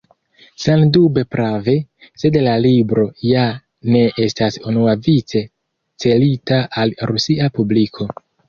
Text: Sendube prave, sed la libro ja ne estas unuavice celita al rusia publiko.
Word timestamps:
Sendube 0.61 1.23
prave, 1.35 1.75
sed 2.21 2.39
la 2.47 2.55
libro 2.63 3.05
ja 3.33 3.45
ne 3.97 4.03
estas 4.25 4.59
unuavice 4.73 5.45
celita 6.07 6.63
al 6.85 6.97
rusia 7.13 7.55
publiko. 7.61 8.11